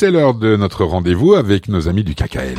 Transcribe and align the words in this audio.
C'est 0.00 0.10
l'heure 0.10 0.32
de 0.32 0.56
notre 0.56 0.86
rendez-vous 0.86 1.34
avec 1.34 1.68
nos 1.68 1.86
amis 1.86 2.04
du 2.04 2.14
KKL. 2.14 2.56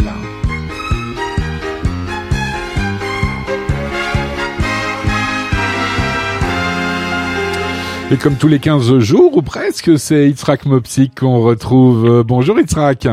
Et 8.11 8.17
comme 8.17 8.35
tous 8.35 8.47
les 8.47 8.59
15 8.59 8.99
jours, 8.99 9.35
ou 9.37 9.41
presque, 9.41 9.97
c'est 9.97 10.29
Itzrak 10.29 10.67
Mopsik 10.67 11.19
qu'on 11.19 11.41
retrouve. 11.41 12.23
Bonjour 12.23 12.59
Itzrak. 12.59 13.07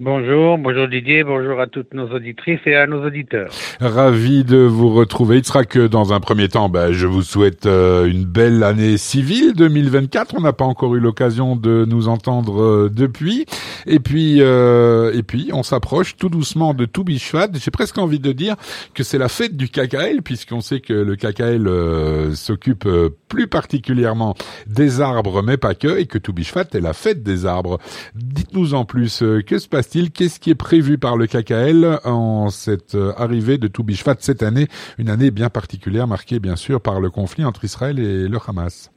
Bonjour, 0.00 0.58
bonjour 0.58 0.86
Didier, 0.86 1.24
bonjour 1.24 1.60
à 1.60 1.66
toutes 1.66 1.92
nos 1.92 2.08
auditrices 2.12 2.60
et 2.66 2.76
à 2.76 2.86
nos 2.86 3.04
auditeurs. 3.04 3.50
Ravi 3.80 4.44
de 4.44 4.58
vous 4.58 4.94
retrouver. 4.94 5.38
Il 5.38 5.44
sera 5.44 5.64
que 5.64 5.88
dans 5.88 6.12
un 6.12 6.20
premier 6.20 6.48
temps, 6.48 6.68
ben, 6.68 6.92
je 6.92 7.08
vous 7.08 7.22
souhaite 7.22 7.66
euh, 7.66 8.06
une 8.06 8.24
belle 8.24 8.62
année 8.62 8.96
civile 8.96 9.54
2024. 9.54 10.36
On 10.38 10.42
n'a 10.42 10.52
pas 10.52 10.66
encore 10.66 10.94
eu 10.94 11.00
l'occasion 11.00 11.56
de 11.56 11.84
nous 11.84 12.06
entendre 12.06 12.62
euh, 12.62 12.88
depuis. 12.88 13.46
Et 13.86 13.98
puis, 13.98 14.36
euh, 14.38 15.12
et 15.14 15.24
puis, 15.24 15.50
on 15.52 15.64
s'approche 15.64 16.14
tout 16.14 16.28
doucement 16.28 16.74
de 16.74 16.84
Toubishvat. 16.84 17.48
J'ai 17.54 17.72
presque 17.72 17.98
envie 17.98 18.20
de 18.20 18.30
dire 18.30 18.54
que 18.94 19.02
c'est 19.02 19.18
la 19.18 19.28
fête 19.28 19.56
du 19.56 19.68
KKL, 19.68 20.22
puisqu'on 20.22 20.60
sait 20.60 20.78
que 20.78 20.92
le 20.92 21.16
KKL 21.16 22.36
s'occupe 22.36 22.88
plus 23.28 23.48
particulièrement 23.48 24.36
des 24.68 25.00
arbres, 25.00 25.42
mais 25.42 25.56
pas 25.56 25.74
que, 25.74 25.98
et 25.98 26.06
que 26.06 26.18
Toubishvat 26.18 26.66
est 26.74 26.80
la 26.80 26.92
fête 26.92 27.24
des 27.24 27.46
arbres. 27.46 27.78
Dites-nous 28.14 28.74
en 28.74 28.84
plus, 28.84 29.24
que 29.44 29.58
se 29.58 29.66
passe 29.68 29.87
Qu'est-ce 29.90 30.38
qui 30.38 30.50
est 30.50 30.54
prévu 30.54 30.98
par 30.98 31.16
le 31.16 31.26
KKL 31.26 32.00
en 32.04 32.50
cette 32.50 32.94
euh, 32.94 33.12
arrivée 33.16 33.56
de 33.56 33.68
Toubishvat 33.68 34.16
cette 34.18 34.42
année, 34.42 34.66
une 34.98 35.08
année 35.08 35.30
bien 35.30 35.48
particulière 35.48 36.06
marquée 36.06 36.40
bien 36.40 36.56
sûr 36.56 36.80
par 36.80 37.00
le 37.00 37.08
conflit 37.08 37.44
entre 37.44 37.64
Israël 37.64 37.98
et 37.98 38.28
le 38.28 38.38
Hamas 38.46 38.92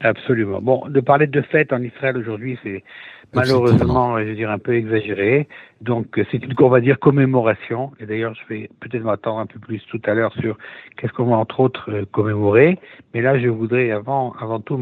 Absolument. 0.00 0.60
Bon, 0.60 0.86
de 0.86 1.00
parler 1.00 1.26
de 1.26 1.40
fête 1.40 1.72
en 1.72 1.80
Israël 1.80 2.18
aujourd'hui, 2.18 2.58
c'est 2.62 2.84
malheureusement, 3.32 4.18
je 4.18 4.24
veux 4.24 4.34
dire, 4.34 4.50
un 4.50 4.58
peu 4.58 4.74
exagéré. 4.74 5.48
Donc, 5.80 6.20
c'est 6.30 6.44
une, 6.44 6.52
on 6.58 6.68
va 6.68 6.80
dire, 6.80 6.98
commémoration. 6.98 7.90
Et 7.98 8.04
d'ailleurs, 8.04 8.34
je 8.34 8.54
vais 8.54 8.70
peut-être 8.80 9.02
m'attendre 9.02 9.40
un 9.40 9.46
peu 9.46 9.58
plus 9.58 9.82
tout 9.90 10.00
à 10.04 10.12
l'heure 10.12 10.34
sur 10.34 10.58
qu'est-ce 10.96 11.12
qu'on 11.14 11.24
va 11.24 11.36
entre 11.36 11.60
autres 11.60 11.90
euh, 11.90 12.04
commémorer. 12.12 12.78
Mais 13.14 13.22
là, 13.22 13.38
je 13.38 13.48
voudrais 13.48 13.92
avant, 13.92 14.34
avant 14.40 14.60
tout 14.60 14.76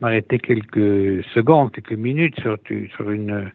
m'arrêter 0.00 0.38
quelques 0.38 1.24
secondes, 1.34 1.72
quelques 1.72 1.92
minutes 1.92 2.38
sur, 2.40 2.56
sur 2.96 3.10
une, 3.10 3.50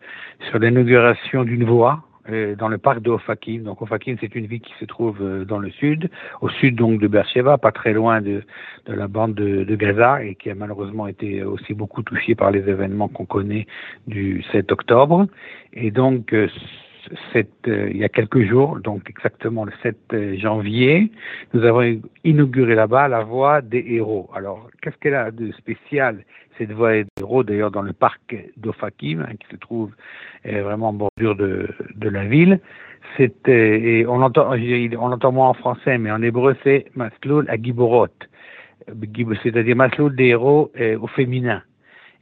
sur 0.49 0.59
l'inauguration 0.59 1.43
d'une 1.43 1.63
voie 1.63 2.03
euh, 2.29 2.55
dans 2.55 2.69
le 2.69 2.79
parc 2.79 3.01
de 3.01 3.11
Ofakim. 3.11 3.63
Donc 3.63 3.83
Ofakim, 3.83 4.15
c'est 4.19 4.33
une 4.33 4.47
ville 4.47 4.61
qui 4.61 4.73
se 4.79 4.85
trouve 4.85 5.17
euh, 5.21 5.45
dans 5.45 5.59
le 5.59 5.69
sud, 5.69 6.09
au 6.41 6.49
sud 6.49 6.75
donc 6.75 6.99
de 6.99 7.07
Beersheba, 7.07 7.59
pas 7.59 7.71
très 7.71 7.93
loin 7.93 8.19
de, 8.19 8.41
de 8.87 8.93
la 8.93 9.07
bande 9.07 9.35
de, 9.35 9.63
de, 9.63 9.75
Gaza 9.75 10.23
et 10.23 10.33
qui 10.33 10.49
a 10.49 10.55
malheureusement 10.55 11.05
été 11.05 11.43
aussi 11.43 11.75
beaucoup 11.75 12.01
touchée 12.01 12.33
par 12.33 12.49
les 12.49 12.67
événements 12.67 13.09
qu'on 13.09 13.25
connaît 13.25 13.67
du 14.07 14.43
7 14.51 14.71
octobre. 14.71 15.27
Et 15.73 15.91
donc 15.91 16.33
euh, 16.33 16.47
euh, 17.35 17.89
il 17.91 17.97
y 17.97 18.03
a 18.03 18.09
quelques 18.09 18.43
jours, 18.43 18.79
donc 18.79 19.09
exactement 19.09 19.65
le 19.65 19.71
7 19.83 19.97
euh, 20.13 20.37
janvier, 20.37 21.11
nous 21.53 21.63
avons 21.63 21.99
inauguré 22.23 22.75
là-bas 22.75 23.07
la 23.07 23.23
voie 23.23 23.61
des 23.61 23.83
héros. 23.87 24.29
Alors, 24.35 24.69
qu'est-ce 24.81 24.97
qu'elle 24.97 25.15
a 25.15 25.31
de 25.31 25.51
spécial, 25.53 26.23
cette 26.57 26.71
voie 26.71 27.03
des 27.03 27.05
héros, 27.19 27.43
d'ailleurs, 27.43 27.71
dans 27.71 27.81
le 27.81 27.93
parc 27.93 28.35
d'Ofakim, 28.57 29.21
hein, 29.21 29.35
qui 29.39 29.47
se 29.51 29.57
trouve 29.57 29.91
euh, 30.45 30.63
vraiment 30.63 30.89
en 30.89 30.93
bordure 30.93 31.35
de, 31.35 31.69
la 32.01 32.25
ville? 32.25 32.59
On 33.19 34.17
l'entend, 34.17 35.31
moins 35.31 35.49
en 35.49 35.53
français, 35.53 35.97
mais 35.97 36.11
en 36.11 36.21
hébreu, 36.21 36.55
c'est 36.63 36.85
Masloul 36.95 37.45
à 37.49 37.55
Giborot, 37.55 38.07
c'est-à-dire 39.43 39.75
Masloul 39.75 40.15
des 40.15 40.25
héros 40.25 40.71
au 40.99 41.07
féminin. 41.07 41.61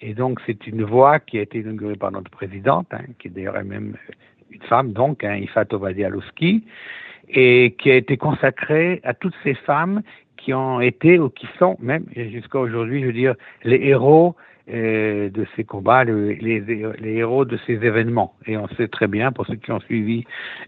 Et 0.06 0.14
donc, 0.14 0.42
c'est 0.45 0.68
une 0.68 0.84
voie 0.84 1.20
qui 1.22 1.40
a 1.40 1.42
été 1.42 1.59
inaugurée 1.59 1.95
par 1.95 2.12
notre 2.12 2.30
présidente, 2.30 2.88
hein, 2.92 3.06
qui 3.18 3.30
est 3.30 3.31
d'ailleurs 3.31 3.56
elle-même 3.56 3.95
une 4.54 4.62
femme 4.64 4.94
donc, 4.94 5.23
hein, 5.23 5.36
Ifat 5.36 5.66
et 7.30 7.76
qui 7.80 7.92
a 7.92 7.96
été 7.96 8.18
consacrée 8.18 9.02
à 9.04 9.14
toutes 9.14 9.36
ces 9.44 9.56
femmes 9.56 10.02
qui 10.38 10.53
ont 10.53 10.81
été 10.81 11.19
ou 11.19 11.30
qui 11.30 11.47
sont 11.58 11.78
même 11.80 12.06
jusqu'à 12.16 12.59
aujourd'hui, 12.59 13.02
je 13.02 13.08
veux 13.08 13.13
dire, 13.13 13.36
les 13.63 13.78
héros 13.88 14.36
euh, 14.72 15.30
de 15.30 15.46
ces 15.56 15.63
combats, 15.63 16.03
les, 16.03 16.36
les, 16.36 17.13
héros 17.13 17.46
de 17.46 17.58
ces 17.66 17.74
événements. 17.74 18.34
Et 18.46 18.58
on 18.58 18.68
sait 18.69 18.88
très 18.88 19.08
bien, 19.08 19.31
pour 19.31 19.46
ceux 19.46 19.56
qui 19.56 19.72
ont 19.72 19.80
suivi 19.81 20.25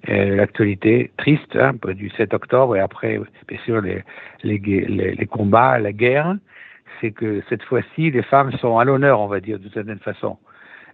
euh, 0.09 0.35
l'actualité 0.35 1.11
triste 1.17 1.55
hein, 1.55 1.73
du 1.93 2.09
7 2.09 2.33
octobre 2.33 2.75
et 2.75 2.79
après, 2.79 3.19
bien 3.47 3.59
sûr, 3.65 3.81
les, 3.81 4.03
les, 4.43 4.59
les 4.89 5.25
combats, 5.25 5.77
la 5.79 5.93
guerre, 5.93 6.35
c'est 6.99 7.11
que 7.11 7.41
cette 7.49 7.63
fois-ci, 7.63 8.11
les 8.11 8.23
femmes 8.23 8.51
sont 8.53 8.77
à 8.77 8.85
l'honneur, 8.85 9.19
on 9.19 9.27
va 9.27 9.39
dire, 9.39 9.59
d'une 9.59 9.71
certaine 9.71 9.99
façon. 9.99 10.37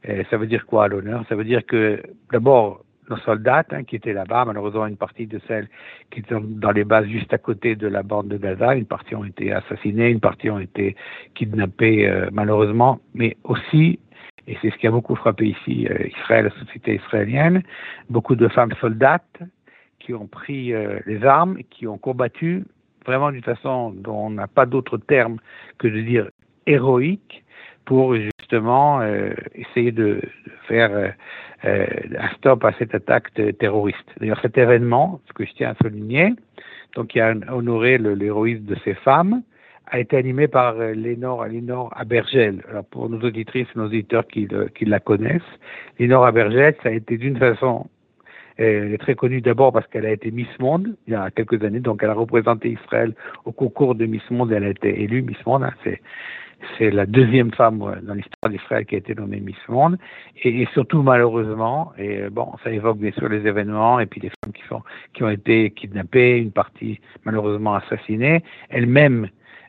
Ça 0.03 0.38
veut 0.38 0.47
dire 0.47 0.66
quoi 0.66 0.88
l'honneur? 0.88 1.23
Ça 1.29 1.35
veut 1.35 1.44
dire 1.44 1.66
que 1.66 2.01
d'abord 2.31 2.84
nos 3.09 3.17
soldats 3.17 3.63
hein, 3.72 3.84
qui 3.84 3.95
étaient 3.97 4.13
là-bas, 4.13 4.45
malheureusement 4.45 4.88
une 4.88 4.97
partie 4.97 5.28
de 5.28 5.39
celles 5.47 5.67
qui 6.09 6.19
étaient 6.19 6.35
dans 6.39 6.72
les 6.72 6.84
bases 6.84 7.07
juste 7.07 7.34
à 7.34 7.38
côté 7.38 7.75
de 7.75 7.88
la 7.88 8.03
bande 8.03 8.29
de 8.29 8.38
Gaza, 8.38 8.75
une 8.75 8.85
partie 8.85 9.16
ont 9.16 9.25
été 9.25 9.51
assassinées, 9.51 10.09
une 10.09 10.19
partie 10.19 10.50
ont 10.50 10.59
été 10.59 10.95
kidnappées 11.35 12.07
euh, 12.07 12.29
malheureusement, 12.31 13.00
mais 13.13 13.38
aussi 13.44 14.00
et 14.47 14.57
c'est 14.62 14.72
ce 14.72 14.78
qui 14.78 14.88
a 14.88 14.91
beaucoup 14.91 15.16
frappé 15.16 15.50
ici 15.50 15.88
euh, 15.88 16.07
Israël, 16.07 16.45
la 16.45 16.59
société 16.66 16.95
israélienne, 16.95 17.62
beaucoup 18.09 18.35
de 18.35 18.47
femmes 18.47 18.73
soldates 18.81 19.39
qui 20.00 20.13
ont 20.13 20.28
pris 20.28 20.73
euh, 20.73 21.00
les 21.06 21.23
armes 21.23 21.57
qui 21.69 21.88
ont 21.88 21.97
combattu 21.97 22.66
vraiment 23.06 23.31
d'une 23.31 23.44
façon 23.44 23.91
dont 23.91 24.28
on 24.28 24.29
n'a 24.31 24.47
pas 24.47 24.66
d'autre 24.66 24.97
terme 24.97 25.38
que 25.78 25.88
de 25.88 26.01
dire 26.01 26.29
héroïque 26.66 27.44
pour 27.85 28.16
euh, 28.53 29.34
essayer 29.56 29.91
de, 29.91 30.22
faire 30.67 30.91
euh, 30.91 31.07
euh, 31.66 31.85
un 32.17 32.29
stop 32.38 32.63
à 32.66 32.73
cette 32.79 32.95
attaque 32.95 33.34
terroriste. 33.59 33.97
D'ailleurs, 34.19 34.39
cet 34.41 34.57
événement, 34.57 35.19
ce 35.28 35.34
que 35.34 35.45
je 35.45 35.51
tiens 35.53 35.72
à 35.72 35.75
souligner, 35.75 36.34
donc 36.95 37.07
qui 37.07 37.19
a 37.19 37.34
honoré 37.50 37.97
l'héroïsme 37.97 38.66
de 38.66 38.75
ces 38.84 38.94
femmes, 38.95 39.44
a 39.88 40.00
été 40.00 40.16
animé 40.16 40.47
par 40.47 40.75
Lénore, 40.75 41.45
Lénore 41.47 41.94
Abergel. 41.97 42.63
Alors 42.69 42.85
pour 42.85 43.09
nos 43.09 43.19
auditrices 43.19 43.67
et 43.75 43.79
nos 43.79 43.88
auditeurs 43.88 44.25
qui, 44.25 44.47
qui 44.73 44.85
la 44.85 45.00
connaissent, 45.00 45.41
Lénore 46.00 46.25
Abergel, 46.25 46.75
ça 46.81 46.89
a 46.89 46.91
été 46.94 47.18
d'une 47.18 47.38
façon 47.38 47.88
elle 48.57 48.94
est 48.94 48.97
très 48.97 49.16
connue 49.16 49.41
d'abord 49.41 49.72
parce 49.72 49.88
qu'elle 49.88 50.06
a 50.06 50.12
été 50.12 50.29
Miss 50.29 50.47
Monde 50.59 50.95
il 51.07 51.13
y 51.13 51.16
a 51.16 51.31
quelques 51.31 51.63
années, 51.63 51.79
donc 51.79 52.01
elle 52.03 52.09
a 52.09 52.13
représenté 52.13 52.69
Israël 52.69 53.13
au 53.45 53.51
concours 53.51 53.95
de 53.95 54.06
Miss 54.06 54.29
Monde, 54.29 54.51
elle 54.51 54.63
a 54.63 54.69
été 54.69 55.01
élue 55.01 55.22
Miss 55.23 55.44
Monde. 55.45 55.63
Hein, 55.63 55.73
c'est 56.77 56.91
la 56.91 57.05
deuxième 57.05 57.51
femme 57.53 57.79
dans 57.79 58.13
l'histoire 58.13 58.49
d'Israël 58.49 58.85
qui 58.85 58.95
a 58.95 58.97
été 58.99 59.16
nommée 59.16 59.39
Miss 59.39 59.55
Monde. 59.67 59.97
Et, 60.44 60.67
surtout, 60.73 61.01
malheureusement, 61.01 61.94
et 61.97 62.29
bon, 62.29 62.51
ça 62.63 62.72
évoque 62.72 62.97
bien 62.97 63.11
sûr 63.11 63.29
les 63.29 63.45
événements 63.47 63.99
et 63.99 64.05
puis 64.05 64.22
les 64.22 64.29
femmes 64.29 64.53
qui, 64.53 64.63
sont, 64.67 64.81
qui 65.13 65.23
ont 65.23 65.29
été 65.29 65.71
kidnappées, 65.71 66.38
une 66.38 66.51
partie 66.51 67.00
malheureusement 67.25 67.75
assassinée. 67.75 68.44
Elle-même, 68.69 69.27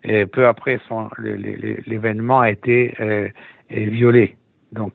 euh, 0.09 0.27
peu 0.27 0.47
après 0.47 0.81
l'événement, 1.19 2.41
a 2.41 2.51
été 2.51 2.95
euh, 3.01 3.29
violée. 3.71 4.37
Donc, 4.73 4.93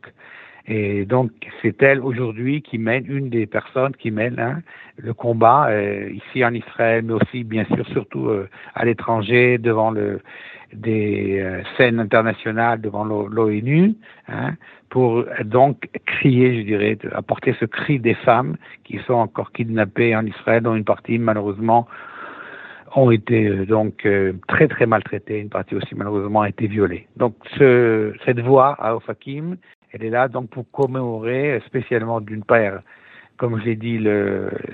et 0.68 1.06
donc, 1.06 1.32
c'est 1.62 1.82
elle 1.82 2.02
aujourd'hui 2.02 2.62
qui 2.62 2.78
mène, 2.78 3.06
une 3.08 3.30
des 3.30 3.46
personnes 3.46 3.96
qui 3.96 4.12
mène 4.12 4.38
hein, 4.38 4.62
le 4.98 5.14
combat 5.14 5.68
euh, 5.70 6.10
ici 6.12 6.44
en 6.44 6.54
Israël, 6.54 7.06
mais 7.06 7.14
aussi, 7.14 7.46
bien 7.46 7.64
sûr, 7.74 7.88
surtout 7.88 8.28
euh, 8.28 8.50
à 8.76 8.84
l'étranger, 8.84 9.58
devant 9.60 9.92
le, 9.92 10.20
des 10.74 11.40
euh, 11.40 11.62
scènes 11.78 12.02
internationales, 12.02 12.82
devant 12.82 13.06
l'ONU, 13.06 13.96
hein, 14.28 14.56
pour 14.90 15.24
donc 15.46 15.88
crier, 16.06 16.60
je 16.60 16.66
dirais, 16.66 16.98
apporter 17.14 17.56
ce 17.62 17.66
cri 17.66 18.00
des 18.00 18.16
femmes 18.16 18.58
qui 18.84 19.00
sont 19.08 19.14
encore 19.14 19.54
kidnappées 19.54 20.18
en 20.18 20.26
Israël, 20.26 20.64
dont 20.64 20.76
une 20.76 20.84
partie, 20.84 21.18
malheureusement, 21.18 21.88
ont 22.96 23.12
été 23.12 23.50
donc 23.66 24.08
très 24.48 24.68
très 24.70 24.86
maltraitées, 24.86 25.40
une 25.40 25.50
partie 25.50 25.76
aussi 25.76 25.94
malheureusement 25.94 26.42
a 26.42 26.50
été 26.50 26.68
violée. 26.68 27.06
Donc 27.18 27.36
ce, 27.58 28.14
cette 28.26 28.40
voix 28.40 28.76
à 28.80 28.96
Ofakim, 28.96 29.58
elle 29.92 30.04
est 30.04 30.10
là 30.10 30.28
donc 30.28 30.50
pour 30.50 30.70
commémorer 30.72 31.62
spécialement 31.66 32.22
d'une 32.22 32.44
part, 32.44 32.82
comme 33.38 33.60
je 33.60 33.66
l'ai 33.66 33.76
dit, 33.76 34.00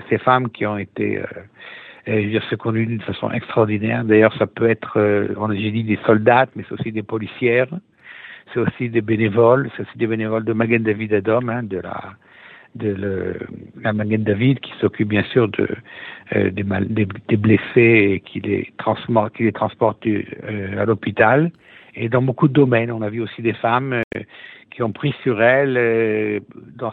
ces 0.08 0.18
femmes 0.18 0.50
qui 0.50 0.66
ont 0.66 0.78
été 0.78 1.18
euh, 1.18 1.24
euh 2.08 2.40
secondues 2.50 2.86
d'une 2.86 3.00
façon 3.00 3.30
extraordinaire. 3.30 4.04
D'ailleurs, 4.04 4.34
ça 4.38 4.46
peut 4.46 4.68
être, 4.68 4.98
euh, 4.98 5.28
j'ai 5.52 5.70
dit 5.70 5.84
des 5.84 5.98
soldats, 6.06 6.46
mais 6.56 6.64
c'est 6.68 6.74
aussi 6.74 6.92
des 6.92 7.02
policières, 7.02 7.68
c'est 8.52 8.60
aussi 8.60 8.88
des 8.88 9.00
bénévoles, 9.00 9.70
c'est 9.76 9.82
aussi 9.82 9.98
des 9.98 10.06
bénévoles 10.06 10.44
de 10.44 10.52
Magen 10.52 10.82
David 10.82 11.14
Adom, 11.14 11.48
hein, 11.48 11.62
de 11.62 11.78
la 11.78 12.14
de 12.74 13.36
la 13.80 13.92
Magen 13.92 14.24
David 14.24 14.60
qui 14.60 14.72
s'occupe 14.80 15.08
bien 15.08 15.22
sûr 15.24 15.48
euh, 16.34 16.50
des, 16.50 17.36
blessés 17.36 17.62
et 17.76 18.20
qui 18.20 18.40
les 18.40 18.72
transporte 18.78 19.34
qui 19.36 19.44
les 19.44 19.52
transporte 19.52 20.04
euh, 20.06 20.22
à 20.80 20.84
l'hôpital 20.84 21.52
et 21.94 22.08
dans 22.08 22.22
beaucoup 22.22 22.48
de 22.48 22.52
domaines. 22.52 22.90
On 22.90 23.02
a 23.02 23.10
vu 23.10 23.20
aussi 23.20 23.42
des 23.42 23.54
femmes 23.54 24.02
qui 24.74 24.82
ont 24.82 24.90
pris 24.92 25.14
sur 25.22 25.40
elles, 25.40 25.76
euh, 25.76 26.40
dans 26.76 26.92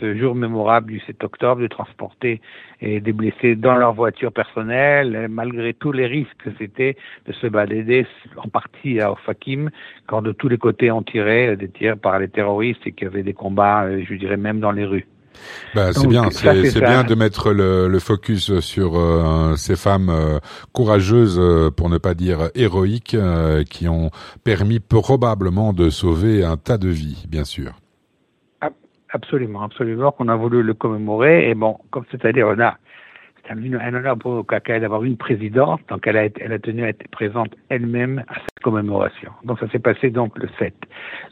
ce, 0.00 0.14
jour 0.16 0.34
mémorable 0.34 0.92
du 0.92 1.00
7 1.00 1.24
octobre, 1.24 1.62
de 1.62 1.66
transporter 1.66 2.42
et 2.82 3.00
des 3.00 3.12
blessés 3.12 3.56
dans 3.56 3.76
leur 3.76 3.94
voiture 3.94 4.32
personnelle, 4.32 5.26
malgré 5.30 5.72
tous 5.72 5.92
les 5.92 6.06
risques 6.06 6.36
que 6.44 6.50
c'était 6.58 6.96
de 7.26 7.32
se 7.32 7.46
balader 7.46 8.06
en 8.36 8.48
partie 8.48 9.00
à 9.00 9.12
Ofakim, 9.12 9.70
quand 10.06 10.20
de 10.20 10.32
tous 10.32 10.48
les 10.48 10.58
côtés 10.58 10.90
on 10.90 11.02
tirait 11.02 11.56
des 11.56 11.68
tirs 11.68 11.96
par 11.96 12.18
les 12.18 12.28
terroristes 12.28 12.86
et 12.86 12.92
qu'il 12.92 13.08
y 13.08 13.10
avait 13.10 13.22
des 13.22 13.34
combats, 13.34 13.84
euh, 13.84 14.02
je 14.06 14.14
dirais 14.14 14.36
même 14.36 14.60
dans 14.60 14.72
les 14.72 14.84
rues. 14.84 15.06
Bah, 15.74 15.92
c'est 15.92 16.06
bien, 16.06 16.30
c'est 16.30 16.80
bien 16.80 17.04
de 17.04 17.14
mettre 17.14 17.52
le, 17.52 17.88
le 17.88 17.98
focus 17.98 18.60
sur 18.60 18.96
euh, 18.96 19.56
ces 19.56 19.76
femmes 19.76 20.08
euh, 20.10 20.38
courageuses, 20.72 21.38
euh, 21.38 21.70
pour 21.70 21.88
ne 21.88 21.98
pas 21.98 22.14
dire 22.14 22.50
héroïques, 22.54 23.16
qui 23.70 23.88
ont 23.88 24.10
permis 24.44 24.80
probablement 24.80 25.72
de 25.72 25.90
sauver 25.90 26.44
un 26.44 26.56
tas 26.56 26.78
de 26.78 26.88
vies, 26.88 27.26
bien 27.28 27.44
sûr. 27.44 27.72
Absolument, 29.10 29.62
absolument, 29.62 30.12
qu'on 30.12 30.28
a 30.28 30.36
voulu 30.36 30.62
le 30.62 30.74
commémorer. 30.74 31.48
Et 31.48 31.54
bon, 31.54 31.78
comme 31.90 32.04
c'est-à-dire, 32.10 32.48
on 32.48 32.60
a 32.60 32.76
c'est 33.46 33.52
un, 33.52 33.94
honneur 33.94 34.18
pour 34.18 34.44
KKL 34.46 34.80
d'avoir 34.80 35.04
une 35.04 35.16
présidente, 35.16 35.80
donc 35.88 36.06
elle 36.06 36.16
a, 36.16 36.24
elle 36.40 36.52
a 36.52 36.58
tenu 36.58 36.84
à 36.84 36.88
être 36.88 37.06
présente 37.08 37.54
elle-même 37.68 38.24
à 38.28 38.34
cette 38.34 38.60
commémoration. 38.62 39.30
Donc 39.44 39.58
ça 39.60 39.68
s'est 39.70 39.78
passé 39.78 40.10
donc 40.10 40.38
le 40.38 40.48
7. 40.58 40.74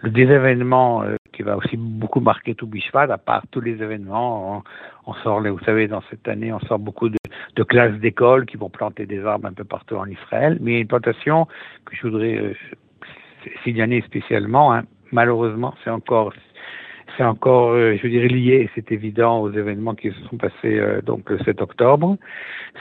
Le 0.03 0.11
euh, 0.11 1.17
qui 1.35 1.43
va 1.43 1.57
aussi 1.57 1.77
beaucoup 1.77 2.21
marquer 2.21 2.55
tout 2.55 2.67
Bishvat, 2.67 3.13
à 3.13 3.19
part 3.19 3.43
tous 3.51 3.61
les 3.61 3.83
événements, 3.83 4.63
on, 5.07 5.15
sort, 5.15 5.41
vous 5.41 5.65
savez, 5.65 5.89
dans 5.89 6.03
cette 6.11 6.27
année, 6.29 6.53
on 6.53 6.61
sort 6.61 6.79
beaucoup 6.79 7.09
de, 7.09 7.63
classes 7.65 7.99
d'école 8.01 8.47
qui 8.47 8.57
vont 8.57 8.71
planter 8.71 9.07
des 9.07 9.25
arbres 9.25 9.47
un 9.47 9.53
peu 9.53 9.65
partout 9.65 9.97
en 9.97 10.07
Israël, 10.07 10.59
mais 10.61 10.81
une 10.81 10.87
plantation 10.87 11.47
que 11.85 11.97
je 11.97 12.03
voudrais 12.07 12.37
euh, 12.37 12.55
signaler 13.65 14.03
spécialement, 14.03 14.73
hein, 14.73 14.85
malheureusement, 15.13 15.75
c'est 15.83 15.91
encore 15.91 16.33
c'est 17.17 17.25
encore, 17.25 17.71
euh, 17.71 17.97
je 18.03 18.09
dirais, 18.09 18.29
lié, 18.29 18.71
c'est 18.75 18.91
évident, 18.91 19.41
aux 19.41 19.53
événements 19.53 19.95
qui 19.95 20.11
se 20.11 20.21
sont 20.29 20.37
passés 20.37 20.79
euh, 20.79 21.01
donc 21.01 21.31
le 21.31 21.39
7 21.39 21.61
octobre. 21.61 22.17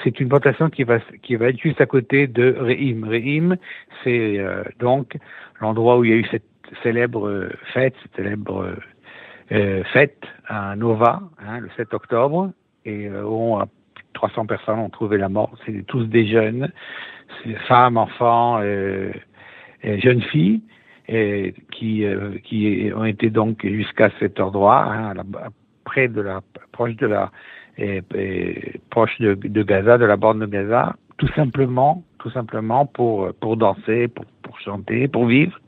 C'est 0.04 0.20
une 0.20 0.30
plantation 0.30 0.70
qui 0.70 0.84
va 0.84 1.00
qui 1.22 1.36
va 1.36 1.50
être 1.50 1.60
juste 1.60 1.82
à 1.82 1.86
côté 1.86 2.28
de 2.28 2.56
Reim. 2.60 3.06
Reim, 3.08 3.58
c'est 4.04 4.40
euh, 4.40 4.64
donc 4.80 5.18
l'endroit 5.62 5.98
où 5.98 6.04
il 6.04 6.12
y 6.12 6.14
a 6.14 6.18
eu 6.18 6.26
cette 6.32 6.44
célèbre 6.82 7.50
fête, 7.74 7.96
cette 8.04 8.16
célèbre 8.16 8.76
fête 9.92 10.24
à 10.48 10.76
Nova, 10.76 11.22
hein, 11.40 11.60
le 11.60 11.70
7 11.78 11.94
octobre, 11.94 12.52
et 12.86 13.10
où 13.10 13.58
300 14.14 14.46
personnes 14.46 14.80
ont 14.80 14.90
trouvé 14.90 15.18
la 15.18 15.30
mort. 15.30 15.52
C'est 15.66 15.86
tous 15.86 16.06
des 16.06 16.28
jeunes, 16.28 16.72
femmes, 17.68 17.98
enfants, 17.98 18.62
jeunes 19.84 20.22
filles 20.32 20.62
qui, 21.72 22.06
euh, 22.06 22.96
ont 22.96 23.06
été 23.06 23.30
donc 23.30 23.66
jusqu'à 23.66 24.10
cet 24.20 24.40
endroit, 24.40 24.86
hein, 24.86 25.14
près 25.84 26.08
de 26.08 26.22
la, 26.22 26.42
proche 26.72 26.96
de 26.96 27.08
la, 27.08 27.32
proche 28.90 29.20
de, 29.20 29.64
Gaza, 29.64 29.98
de 29.98 30.06
la 30.06 30.16
bande 30.16 30.40
de 30.40 30.46
Gaza, 30.46 30.96
tout 31.18 31.28
simplement, 31.36 32.04
tout 32.20 32.32
simplement 32.32 32.86
pour, 32.86 33.34
danser, 33.58 34.08
pour 34.08 34.60
chanter, 34.60 35.08
pour 35.08 35.26
vivre. 35.26 35.60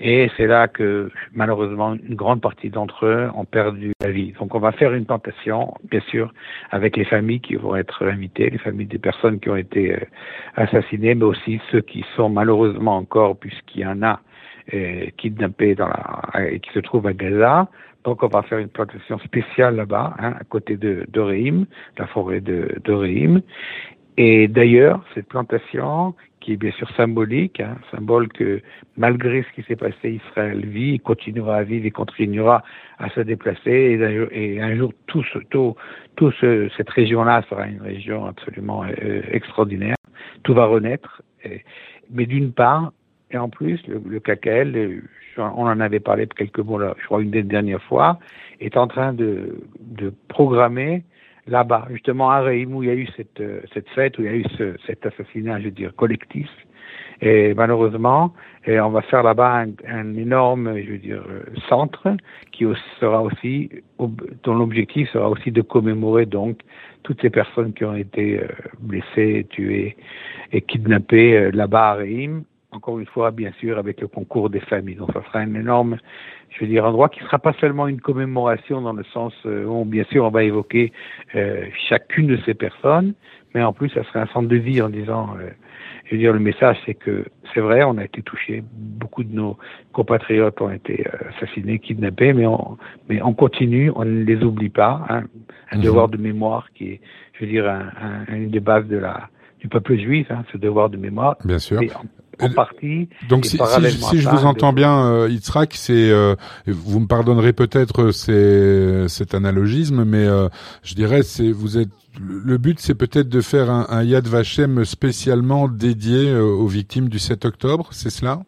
Et 0.00 0.30
c'est 0.36 0.46
là 0.46 0.66
que 0.66 1.10
malheureusement 1.32 1.94
une 1.94 2.16
grande 2.16 2.40
partie 2.40 2.68
d'entre 2.68 3.06
eux 3.06 3.30
ont 3.34 3.44
perdu 3.44 3.92
la 4.00 4.10
vie. 4.10 4.32
Donc 4.38 4.54
on 4.54 4.58
va 4.58 4.72
faire 4.72 4.92
une 4.92 5.06
tentation, 5.06 5.74
bien 5.90 6.00
sûr, 6.08 6.32
avec 6.70 6.96
les 6.96 7.04
familles 7.04 7.40
qui 7.40 7.54
vont 7.54 7.76
être 7.76 8.04
invitées, 8.06 8.50
les 8.50 8.58
familles 8.58 8.86
des 8.86 8.98
personnes 8.98 9.38
qui 9.38 9.48
ont 9.50 9.56
été 9.56 9.94
euh, 9.94 10.00
assassinées, 10.56 11.14
mais 11.14 11.24
aussi 11.24 11.60
ceux 11.70 11.80
qui 11.80 12.04
sont 12.16 12.28
malheureusement 12.28 12.96
encore, 12.96 13.36
puisqu'il 13.36 13.82
y 13.82 13.86
en 13.86 14.02
a, 14.02 14.20
euh, 14.72 15.06
kidnappés 15.16 15.74
dans 15.74 15.88
la, 15.88 16.50
et 16.50 16.58
qui 16.58 16.70
se 16.72 16.80
trouve 16.80 17.06
à 17.06 17.12
Gaza. 17.12 17.68
Donc 18.04 18.22
on 18.22 18.28
va 18.28 18.42
faire 18.42 18.58
une 18.58 18.68
plantation 18.68 19.18
spéciale 19.20 19.76
là-bas, 19.76 20.14
hein, 20.18 20.34
à 20.38 20.44
côté 20.44 20.76
de, 20.76 21.06
de 21.08 21.66
la 21.98 22.06
forêt 22.08 22.40
de, 22.40 22.80
de. 22.84 23.42
Et 24.16 24.46
d'ailleurs, 24.48 25.04
cette 25.14 25.26
plantation, 25.26 26.14
qui 26.44 26.52
est 26.52 26.56
bien 26.56 26.72
sûr 26.72 26.90
symbolique, 26.94 27.60
hein, 27.60 27.78
symbole 27.90 28.28
que 28.28 28.60
malgré 28.98 29.44
ce 29.44 29.52
qui 29.54 29.66
s'est 29.66 29.76
passé, 29.76 30.20
Israël 30.26 30.60
vit, 30.66 31.00
continuera 31.00 31.56
à 31.56 31.62
vivre 31.62 31.86
et 31.86 31.90
continuera 31.90 32.62
à 32.98 33.08
se 33.08 33.20
déplacer. 33.20 33.98
Et, 34.30 34.60
un 34.60 34.76
jour, 34.76 34.92
tout, 35.06 35.24
ce, 35.32 35.38
tout, 35.48 36.30
ce, 36.32 36.68
cette 36.76 36.90
région-là 36.90 37.42
sera 37.48 37.66
une 37.66 37.80
région 37.80 38.26
absolument 38.26 38.84
euh, 38.84 39.22
extraordinaire. 39.32 39.96
Tout 40.42 40.52
va 40.52 40.66
renaître. 40.66 41.22
Mais 42.10 42.26
d'une 42.26 42.52
part, 42.52 42.92
et 43.30 43.38
en 43.38 43.48
plus, 43.48 43.80
le, 43.88 44.02
le 44.06 44.20
KKL, 44.20 44.76
euh, 44.76 45.00
on 45.38 45.66
en 45.66 45.80
avait 45.80 46.00
parlé 46.00 46.26
quelques 46.26 46.58
mots 46.58 46.78
là, 46.78 46.94
je 47.00 47.06
crois 47.06 47.22
une 47.22 47.30
des 47.30 47.42
dernières 47.42 47.82
fois, 47.84 48.18
est 48.60 48.76
en 48.76 48.86
train 48.86 49.14
de, 49.14 49.62
de 49.80 50.12
programmer 50.28 51.04
là-bas, 51.46 51.86
justement 51.90 52.30
à 52.30 52.40
Reim, 52.40 52.72
où 52.72 52.82
il 52.82 52.88
y 52.88 52.92
a 52.92 52.94
eu 52.94 53.08
cette, 53.16 53.40
euh, 53.40 53.60
cette 53.72 53.88
fête, 53.90 54.18
où 54.18 54.22
il 54.22 54.26
y 54.26 54.28
a 54.28 54.36
eu 54.36 54.44
ce, 54.56 54.74
cet 54.86 55.04
assassinat, 55.06 55.60
je 55.60 55.66
veux 55.66 55.70
dire, 55.70 55.94
collectif. 55.94 56.48
Et 57.20 57.54
malheureusement, 57.54 58.34
et 58.66 58.80
on 58.80 58.90
va 58.90 59.02
faire 59.02 59.22
là-bas 59.22 59.64
un, 59.64 59.70
un, 59.88 60.16
énorme, 60.16 60.78
je 60.78 60.92
veux 60.92 60.98
dire, 60.98 61.24
euh, 61.28 61.42
centre 61.68 62.16
qui 62.52 62.64
sera 63.00 63.22
aussi, 63.22 63.70
dont 63.98 64.54
l'objectif 64.54 65.08
sera 65.10 65.28
aussi 65.28 65.50
de 65.50 65.62
commémorer 65.62 66.26
donc 66.26 66.60
toutes 67.02 67.20
ces 67.20 67.30
personnes 67.30 67.72
qui 67.72 67.84
ont 67.84 67.94
été 67.94 68.40
blessées, 68.80 69.46
tuées 69.50 69.96
et 70.52 70.62
kidnappées 70.62 71.50
là-bas 71.52 71.90
à 71.90 71.94
Reim 71.94 72.42
encore 72.74 72.98
une 72.98 73.06
fois, 73.06 73.30
bien 73.30 73.52
sûr, 73.60 73.78
avec 73.78 74.00
le 74.00 74.08
concours 74.08 74.50
des 74.50 74.60
familles. 74.60 74.96
Donc, 74.96 75.12
ça 75.12 75.22
sera 75.24 75.40
un 75.40 75.54
énorme, 75.54 75.98
je 76.50 76.60
veux 76.60 76.66
dire, 76.66 76.84
endroit 76.84 77.08
qui 77.08 77.20
ne 77.20 77.26
sera 77.26 77.38
pas 77.38 77.54
seulement 77.60 77.86
une 77.86 78.00
commémoration 78.00 78.80
dans 78.80 78.92
le 78.92 79.04
sens 79.04 79.32
euh, 79.46 79.64
où, 79.64 79.84
bien 79.84 80.04
sûr, 80.10 80.24
on 80.24 80.30
va 80.30 80.42
évoquer 80.44 80.92
euh, 81.34 81.64
chacune 81.88 82.26
de 82.26 82.38
ces 82.44 82.54
personnes, 82.54 83.14
mais 83.54 83.62
en 83.62 83.72
plus, 83.72 83.90
ça 83.90 84.02
sera 84.04 84.20
un 84.20 84.26
centre 84.26 84.48
de 84.48 84.56
vie 84.56 84.82
en 84.82 84.88
disant, 84.88 85.34
euh, 85.38 85.50
je 86.06 86.12
veux 86.12 86.18
dire, 86.18 86.32
le 86.32 86.40
message, 86.40 86.76
c'est 86.84 86.94
que 86.94 87.24
c'est 87.52 87.60
vrai, 87.60 87.82
on 87.84 87.96
a 87.98 88.04
été 88.04 88.22
touchés, 88.22 88.62
beaucoup 88.72 89.24
de 89.24 89.34
nos 89.34 89.56
compatriotes 89.92 90.60
ont 90.60 90.70
été 90.70 91.04
assassinés, 91.30 91.78
kidnappés, 91.78 92.32
mais 92.32 92.46
on, 92.46 92.76
mais 93.08 93.22
on 93.22 93.32
continue, 93.32 93.90
on 93.94 94.04
ne 94.04 94.24
les 94.24 94.42
oublie 94.42 94.68
pas. 94.68 95.06
Hein, 95.08 95.24
un 95.70 95.78
mhm. 95.78 95.82
devoir 95.82 96.08
de 96.08 96.16
mémoire 96.16 96.68
qui 96.74 96.84
est, 96.92 97.00
je 97.34 97.44
veux 97.44 97.50
dire, 97.50 97.68
un, 97.68 97.90
un, 98.28 98.34
une 98.34 98.50
des 98.50 98.60
bases 98.60 98.86
de 98.86 98.98
la 98.98 99.28
du 99.60 99.68
peuple 99.68 99.96
juif, 99.96 100.30
hein, 100.30 100.44
ce 100.52 100.58
devoir 100.58 100.90
de 100.90 100.98
mémoire. 100.98 101.36
Bien 101.42 101.58
sûr 101.58 101.80
en 102.40 102.50
partie. 102.50 103.08
Donc 103.28 103.44
si, 103.46 103.58
si, 103.58 104.20
je 104.20 104.28
vous 104.28 104.44
entends 104.44 104.72
bien, 104.72 105.06
euh, 105.06 105.28
Yitzhak, 105.28 105.74
c'est 105.74 106.10
euh, 106.10 106.34
vous 106.66 107.00
me 107.00 107.06
pardonnerez 107.06 107.52
peut-être 107.52 108.10
c'est 108.10 109.08
cet 109.08 109.34
analogisme, 109.34 110.04
mais 110.04 110.26
euh, 110.26 110.48
je 110.82 110.94
dirais 110.94 111.22
c'est 111.22 111.50
vous 111.50 111.78
êtes 111.78 111.90
le 112.20 112.58
but 112.58 112.78
c'est 112.78 112.94
peut-être 112.94 113.28
de 113.28 113.40
faire 113.40 113.70
un, 113.70 113.86
un, 113.88 114.02
Yad 114.02 114.26
Vashem 114.26 114.84
spécialement 114.84 115.68
dédié 115.68 116.30
euh, 116.30 116.42
aux 116.42 116.66
victimes 116.66 117.08
du 117.08 117.18
7 117.18 117.44
octobre, 117.44 117.88
c'est 117.90 118.10
cela? 118.10 118.40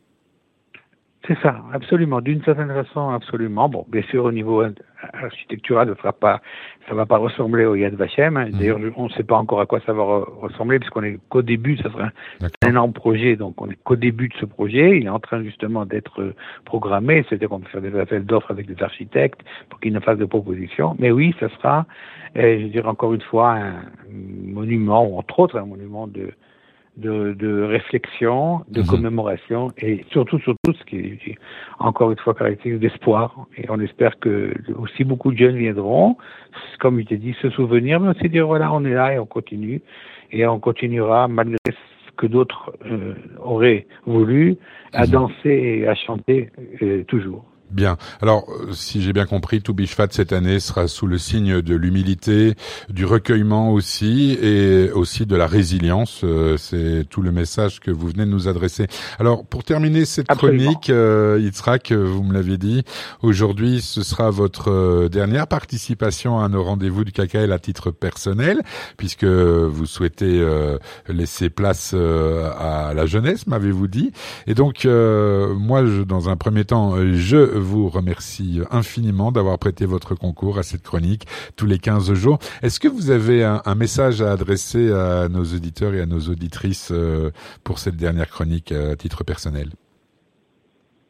C'est 1.26 1.38
ça, 1.42 1.56
absolument. 1.72 2.20
D'une 2.20 2.42
certaine 2.44 2.68
façon, 2.68 3.10
absolument. 3.10 3.68
Bon, 3.68 3.84
bien 3.88 4.02
sûr, 4.10 4.24
au 4.24 4.30
niveau 4.30 4.62
architectural, 5.12 5.94
ça 6.03 6.08
ne 6.08 6.13
pas, 6.13 6.41
ça 6.89 6.94
va 6.94 7.06
pas 7.06 7.19
ressembler 7.19 7.65
au 7.65 7.75
Yad 7.75 7.94
Vashem. 7.94 8.36
Hein. 8.36 8.46
Mhm. 8.46 8.58
D'ailleurs, 8.58 8.79
on 8.96 9.05
ne 9.05 9.10
sait 9.10 9.25
pas 9.25 9.36
encore 9.36 9.60
à 9.60 9.67
quoi 9.67 9.81
ça 9.86 9.93
va 9.93 10.03
ressembler, 10.03 10.79
puisqu'on 10.79 11.03
est 11.03 11.19
qu'au 11.29 11.43
début. 11.43 11.77
Ça 11.79 11.91
sera 11.91 12.10
un 12.63 12.69
énorme 12.69 12.93
projet, 12.93 13.36
donc 13.36 13.60
on 13.60 13.70
est 13.70 13.79
qu'au 13.84 13.96
début 13.96 14.29
de 14.29 14.34
ce 14.41 14.46
projet. 14.46 14.98
Il 14.98 15.06
est 15.06 15.10
en 15.10 15.20
train 15.20 15.43
justement 15.43 15.86
d'être 15.86 16.34
programmé, 16.65 17.25
c'est-à-dire 17.29 17.48
qu'on 17.48 17.60
peut 17.60 17.69
faire 17.69 17.82
des 17.82 17.98
appels 17.98 18.25
d'offres 18.25 18.51
avec 18.51 18.67
des 18.67 18.82
architectes 18.82 19.41
pour 19.69 19.81
qu'ils 19.81 19.93
ne 19.93 20.01
fassent 20.01 20.19
de 20.19 20.25
propositions. 20.25 20.96
Mais 20.98 21.10
oui, 21.10 21.34
ça 21.41 21.48
sera, 21.51 21.86
euh, 22.36 22.60
je 22.60 22.67
dire 22.67 22.89
encore 22.89 23.15
une 23.15 23.22
fois, 23.22 23.55
un 23.55 23.82
monument, 24.10 25.06
ou 25.06 25.19
entre 25.19 25.41
autres, 25.41 25.58
un 25.58 25.67
monument 25.67 26.06
de 26.06 26.31
de, 26.96 27.34
de 27.38 27.62
réflexion, 27.62 28.65
de 28.69 28.81
mhm. 28.81 28.86
commémoration 28.86 29.72
et 29.79 30.05
surtout, 30.10 30.38
surtout, 30.41 30.72
ce 30.72 30.84
qui 30.84 30.96
est 30.96 31.38
encore 31.79 32.10
une 32.10 32.19
fois 32.19 32.34
caractéristique 32.34 32.81
d'espoir. 32.81 33.46
Et 33.56 33.67
on 33.69 33.81
espère 33.81 34.19
que 34.19 34.55
aussi 34.76 35.05
beaucoup 35.05 35.32
de 35.32 35.36
jeunes 35.36 35.56
viendront, 35.56 36.17
comme 36.81 37.00
je 37.00 37.06
t'ai 37.06 37.17
dit, 37.19 37.34
se 37.43 37.50
souvenir, 37.50 38.00
mais 38.00 38.10
aussi 38.10 38.29
dire 38.29 38.46
voilà, 38.46 38.72
on 38.72 38.84
est 38.84 38.94
là 38.94 39.15
et 39.15 39.19
on 39.19 39.26
continue. 39.26 39.82
Et 40.32 40.46
on 40.46 40.58
continuera 40.58 41.29
malgré 41.29 41.56
ce 41.67 42.12
que 42.17 42.26
d'autres 42.26 42.72
euh, 42.86 43.15
auraient 43.43 43.86
voulu 44.06 44.56
à 44.93 45.05
mhm. 45.05 45.10
danser 45.10 45.50
et 45.50 45.88
à 45.88 45.94
chanter 45.94 46.50
euh, 46.82 47.05
toujours. 47.05 47.44
Bien. 47.70 47.96
Alors, 48.23 48.46
euh, 48.49 48.73
si 48.73 49.03
j'ai 49.03 49.13
bien 49.13 49.27
compris, 49.27 49.61
tout 49.61 49.75
Bishvat 49.75 50.08
cette 50.11 50.32
année 50.32 50.61
sera 50.61 50.87
sous 50.87 51.06
le 51.06 51.19
signe 51.19 51.61
de 51.63 51.75
l'humilité, 51.75 52.55
du 52.89 53.05
recueillement 53.05 53.73
aussi, 53.73 54.39
et 54.41 54.91
aussi 54.93 55.27
de 55.27 55.35
la 55.35 55.49
résilience. 55.49 56.20
Euh, 56.23 56.56
c'est 56.56 57.05
tout 57.11 57.23
le 57.23 57.32
message 57.32 57.81
que 57.81 57.91
vous 57.91 58.08
venez 58.08 58.25
de 58.25 58.31
nous 58.31 58.46
adresser. 58.46 58.87
Alors, 59.19 59.44
pour 59.44 59.65
terminer 59.65 60.05
cette 60.05 60.29
chronique, 60.29 60.91
euh, 60.91 61.41
Yitzhak, 61.41 61.91
vous 61.91 62.23
me 62.23 62.35
l'aviez 62.35 62.56
dit, 62.56 62.85
aujourd'hui, 63.23 63.81
ce 63.81 64.05
sera 64.05 64.31
votre 64.31 65.08
dernière 65.08 65.49
participation 65.49 66.39
à 66.39 66.49
nos 66.49 66.63
rendez-vous 66.63 67.05
du 67.05 67.11
KKL 67.11 67.51
à 67.51 67.58
titre 67.58 67.91
personnel, 67.91 68.63
puisque 68.96 69.25
vous 69.25 69.87
souhaitez 69.87 70.44
laisser 71.08 71.51
place 71.51 71.94
à 71.94 72.93
la 72.94 73.06
jeunesse, 73.06 73.46
m'avez-vous 73.46 73.89
dit. 73.89 74.13
Et 74.46 74.55
donc, 74.55 74.85
moi, 74.85 75.85
je, 75.85 76.03
dans 76.03 76.29
un 76.29 76.37
premier 76.37 76.65
temps, 76.65 76.94
je 77.13 77.56
vous 77.58 77.89
remercie 77.89 78.60
infiniment 78.70 79.32
d'avoir 79.32 79.58
prêté 79.58 79.86
votre 79.86 80.15
concours 80.15 80.58
à 80.58 80.63
cette 80.63 80.82
chronique 80.82 81.27
tous 81.56 81.67
les 81.67 81.79
15 81.79 82.13
jours. 82.15 82.39
Est-ce 82.63 82.81
que 82.81 82.89
vous 82.89 83.10
avez 83.10 83.44
un, 83.44 83.75
message 83.75 84.22
à 84.22 84.32
adresser 84.32 84.91
à 84.91 85.29
nos 85.29 85.44
auditeurs 85.44 85.94
et 85.94 86.01
à 86.01 86.06
nos 86.06 86.20
auditrices 86.20 86.89
euh, 86.91 87.31
pour 87.63 87.79
cette 87.79 87.96
dernière 87.96 88.29
chronique 88.29 88.72
à 88.72 88.96
titre 88.96 89.25
personnel? 89.25 89.70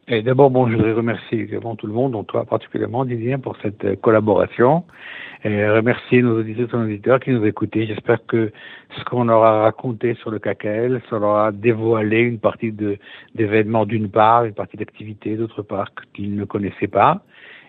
Et 0.09 0.23
d'abord, 0.23 0.51
bon, 0.51 0.69
je 0.69 0.77
voudrais 0.77 0.93
remercier 0.93 1.41
également 1.41 1.75
tout 1.75 1.89
le 1.89 1.93
monde, 1.93 2.13
dont 2.13 2.23
toi 2.23 2.45
particulièrement, 2.45 3.05
Didier, 3.05 3.39
pour 3.39 3.57
cette 3.61 3.85
euh, 3.85 3.97
collaboration. 3.97 4.85
Et 5.45 5.69
remercier 5.69 6.23
nos 6.23 6.39
auditeurs 6.39 6.69
et 6.73 6.77
nos 6.77 6.85
auditeurs 6.85 7.21
qui 7.21 7.31
nous 7.31 7.45
écoutent. 7.45 7.75
J'espère 7.75 8.25
que 8.27 8.53
ce 8.97 9.05
qu'on 9.05 9.29
aura 9.29 9.63
raconté 9.63 10.15
sur 10.15 10.31
le 10.31 10.39
KKL, 10.39 11.03
ça 11.11 11.19
leur 11.19 11.37
a 11.37 11.53
dévoilé 11.53 12.21
une 12.21 12.39
partie 12.39 12.73
d'événements 13.35 13.85
d'une 13.85 14.11
part, 14.11 14.45
une 14.45 14.55
partie 14.55 14.77
d'activités 14.77 15.37
d'autre 15.37 15.63
part 15.63 15.91
qu'ils 16.15 16.37
ne 16.37 16.45
connaissaient 16.45 16.89
pas. 16.89 17.23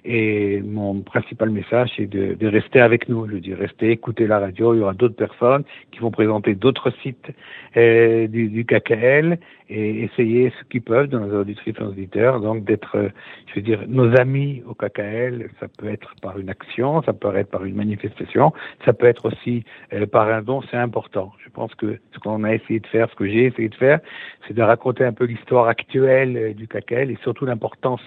Et 0.09 0.61
mon 0.61 1.01
principal 1.01 1.49
message, 1.49 1.91
c'est 1.97 2.05
de, 2.05 2.33
de, 2.33 2.47
rester 2.47 2.79
avec 2.79 3.09
nous. 3.09 3.29
Je 3.29 3.35
dire, 3.35 3.57
rester, 3.57 3.91
écouter 3.91 4.25
la 4.25 4.39
radio. 4.39 4.73
Il 4.73 4.77
y 4.77 4.81
aura 4.81 4.93
d'autres 4.93 5.17
personnes 5.17 5.65
qui 5.91 5.99
vont 5.99 6.11
présenter 6.11 6.55
d'autres 6.55 6.93
sites 7.03 7.27
euh, 7.75 8.25
du, 8.27 8.47
du, 8.47 8.63
KKL 8.63 9.37
et 9.69 10.03
essayer 10.05 10.53
ce 10.57 10.63
qu'ils 10.69 10.81
peuvent 10.81 11.07
dans 11.07 11.19
nos 11.19 11.41
auditrices 11.41 11.75
et 11.77 11.83
auditeurs. 11.83 12.39
Donc, 12.39 12.63
d'être, 12.63 12.95
euh, 12.95 13.09
je 13.47 13.55
veux 13.55 13.61
dire, 13.61 13.81
nos 13.89 14.17
amis 14.17 14.63
au 14.65 14.73
KKL. 14.75 15.49
Ça 15.59 15.67
peut 15.77 15.89
être 15.89 16.15
par 16.21 16.39
une 16.39 16.49
action, 16.49 17.03
ça 17.03 17.11
peut 17.11 17.35
être 17.35 17.49
par 17.49 17.65
une 17.65 17.75
manifestation, 17.75 18.53
ça 18.85 18.93
peut 18.93 19.07
être 19.07 19.25
aussi 19.25 19.65
euh, 19.91 20.05
par 20.05 20.29
un 20.29 20.41
don. 20.41 20.61
C'est 20.71 20.77
important. 20.77 21.33
Je 21.43 21.49
pense 21.49 21.75
que 21.75 21.99
ce 22.13 22.19
qu'on 22.19 22.45
a 22.45 22.53
essayé 22.53 22.79
de 22.79 22.87
faire, 22.87 23.09
ce 23.09 23.15
que 23.15 23.27
j'ai 23.27 23.47
essayé 23.47 23.67
de 23.67 23.75
faire, 23.75 23.99
c'est 24.47 24.53
de 24.53 24.61
raconter 24.61 25.03
un 25.03 25.11
peu 25.11 25.25
l'histoire 25.25 25.67
actuelle 25.67 26.37
euh, 26.37 26.53
du 26.53 26.65
KKL 26.65 27.11
et 27.11 27.17
surtout 27.23 27.45
l'importance 27.45 28.01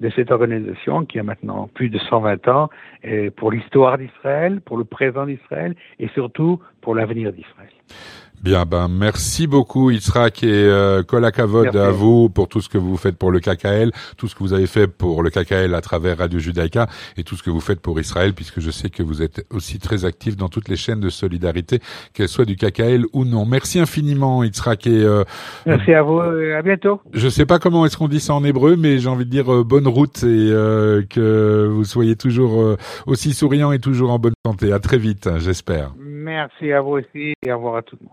de 0.00 0.10
cette 0.10 0.30
organisation 0.30 1.04
qui 1.04 1.18
a 1.18 1.22
maintenant 1.22 1.39
plus 1.74 1.88
de 1.88 1.98
120 1.98 2.48
ans 2.48 2.68
pour 3.36 3.50
l'histoire 3.52 3.98
d'Israël, 3.98 4.60
pour 4.60 4.76
le 4.76 4.84
présent 4.84 5.26
d'Israël 5.26 5.74
et 5.98 6.08
surtout 6.08 6.60
pour 6.80 6.94
l'avenir 6.94 7.32
d'Israël. 7.32 7.70
Bien, 8.42 8.64
ben 8.64 8.88
merci 8.88 9.46
beaucoup 9.46 9.90
Yitzhak 9.90 10.42
et 10.44 10.48
euh, 10.50 11.02
Kolakavod 11.02 11.76
à 11.76 11.90
vous 11.90 12.30
pour 12.30 12.48
tout 12.48 12.62
ce 12.62 12.70
que 12.70 12.78
vous 12.78 12.96
faites 12.96 13.18
pour 13.18 13.30
le 13.30 13.38
KKL, 13.38 13.90
tout 14.16 14.28
ce 14.28 14.34
que 14.34 14.38
vous 14.38 14.54
avez 14.54 14.66
fait 14.66 14.86
pour 14.86 15.22
le 15.22 15.28
KKL 15.28 15.74
à 15.74 15.82
travers 15.82 16.16
Radio 16.16 16.38
Judaïka 16.38 16.86
et 17.18 17.22
tout 17.22 17.36
ce 17.36 17.42
que 17.42 17.50
vous 17.50 17.60
faites 17.60 17.82
pour 17.82 18.00
Israël, 18.00 18.32
puisque 18.32 18.60
je 18.60 18.70
sais 18.70 18.88
que 18.88 19.02
vous 19.02 19.20
êtes 19.20 19.44
aussi 19.50 19.78
très 19.78 20.06
actif 20.06 20.38
dans 20.38 20.48
toutes 20.48 20.70
les 20.70 20.76
chaînes 20.76 21.00
de 21.00 21.10
solidarité, 21.10 21.80
qu'elles 22.14 22.30
soient 22.30 22.46
du 22.46 22.56
KKL 22.56 23.04
ou 23.12 23.26
non. 23.26 23.44
Merci 23.44 23.78
infiniment 23.78 24.42
Yitzhak 24.42 24.86
et 24.86 25.04
euh, 25.04 25.22
merci 25.66 25.92
à 25.92 26.00
vous, 26.00 26.22
et 26.22 26.54
à 26.54 26.62
bientôt. 26.62 27.02
Je 27.12 27.28
sais 27.28 27.44
pas 27.44 27.58
comment 27.58 27.84
est-ce 27.84 27.98
qu'on 27.98 28.08
dit 28.08 28.20
ça 28.20 28.32
en 28.32 28.42
hébreu, 28.42 28.76
mais 28.76 28.96
j'ai 29.00 29.10
envie 29.10 29.26
de 29.26 29.30
dire 29.30 29.52
euh, 29.52 29.64
bonne 29.64 29.86
route 29.86 30.22
et 30.22 30.26
euh, 30.50 31.02
que 31.02 31.68
vous 31.70 31.84
soyez 31.84 32.16
toujours 32.16 32.78
aussi 33.06 33.34
souriant 33.34 33.70
et 33.70 33.80
toujours 33.80 34.12
en 34.12 34.18
bonne 34.18 34.32
santé. 34.46 34.72
À 34.72 34.78
très 34.78 34.96
vite, 34.96 35.28
j'espère. 35.40 35.92
Merci 35.98 36.72
à 36.72 36.80
vous 36.80 36.92
aussi 36.92 37.34
et 37.42 37.52
au 37.52 37.56
revoir 37.56 37.76
à 37.76 37.82
tout 37.82 37.96
le 38.00 38.04
monde. 38.04 38.08